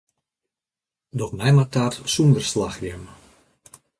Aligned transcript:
Doch 1.17 1.33
my 1.39 1.49
mar 1.55 1.67
taart 1.73 1.95
sûnder 2.13 2.43
slachrjemme. 2.51 3.11